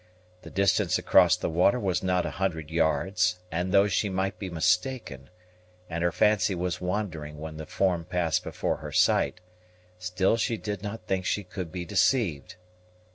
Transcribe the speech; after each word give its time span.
The 0.41 0.49
distance 0.49 0.97
across 0.97 1.37
the 1.37 1.47
water 1.47 1.79
was 1.79 2.01
not 2.01 2.25
a 2.25 2.31
hundred 2.31 2.71
yards; 2.71 3.37
and, 3.51 3.71
though 3.71 3.85
she 3.87 4.09
might 4.09 4.39
be 4.39 4.49
mistaken, 4.49 5.29
and 5.91 6.03
her 6.03 6.11
fancy 6.11 6.55
was 6.55 6.81
wandering 6.81 7.37
when 7.37 7.57
the 7.57 7.67
form 7.67 8.05
passed 8.05 8.43
before 8.43 8.77
her 8.77 8.91
sight, 8.91 9.41
still 9.99 10.37
she 10.37 10.57
did 10.57 10.81
not 10.81 11.05
think 11.05 11.25
she 11.27 11.43
could 11.43 11.71
be 11.71 11.85
deceived. 11.85 12.55